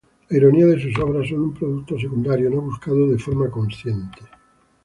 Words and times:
La 0.29 0.37
ironía 0.37 0.65
de 0.65 0.81
sus 0.81 0.97
obras 0.99 1.29
son 1.29 1.41
un 1.41 1.53
producto 1.53 1.95
secundario, 1.99 2.49
no 2.49 2.59
buscado 2.61 3.07
de 3.07 3.19
forma 3.19 3.51
consciente. 3.51 4.21